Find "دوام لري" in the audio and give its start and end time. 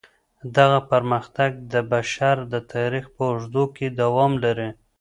4.01-4.69